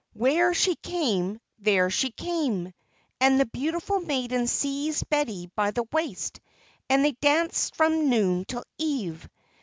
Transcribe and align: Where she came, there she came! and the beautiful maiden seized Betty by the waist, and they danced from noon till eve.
Where 0.13 0.55
she 0.55 0.73
came, 0.77 1.39
there 1.59 1.91
she 1.91 2.09
came! 2.09 2.73
and 3.19 3.39
the 3.39 3.45
beautiful 3.45 3.99
maiden 3.99 4.47
seized 4.47 5.07
Betty 5.11 5.51
by 5.55 5.69
the 5.69 5.85
waist, 5.91 6.39
and 6.89 7.05
they 7.05 7.11
danced 7.11 7.75
from 7.75 8.09
noon 8.09 8.45
till 8.45 8.63
eve. 8.79 9.29